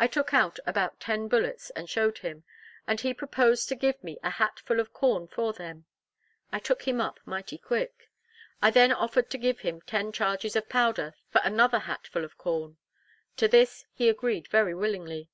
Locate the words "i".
0.00-0.08, 6.50-6.58, 8.60-8.70